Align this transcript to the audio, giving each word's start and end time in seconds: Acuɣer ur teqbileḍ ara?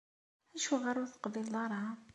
Acuɣer 0.55 0.95
ur 1.01 1.09
teqbileḍ 1.09 1.55
ara? 1.63 1.81